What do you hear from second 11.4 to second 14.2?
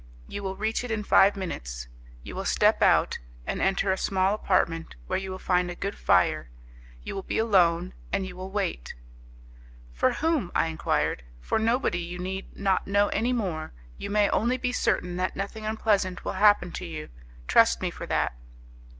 nobody. You need not know any more: you